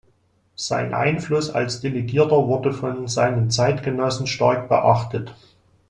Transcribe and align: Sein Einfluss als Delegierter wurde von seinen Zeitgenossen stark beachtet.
Sein 0.55 0.95
Einfluss 0.95 1.51
als 1.51 1.81
Delegierter 1.81 2.47
wurde 2.47 2.73
von 2.73 3.07
seinen 3.07 3.51
Zeitgenossen 3.51 4.25
stark 4.25 4.67
beachtet. 4.67 5.35